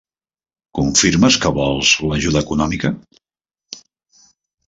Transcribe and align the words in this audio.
Confirmes 0.77 1.35
que 1.43 1.51
vols 1.57 1.91
l'ajuda 2.11 2.43
econòmica? 2.47 2.91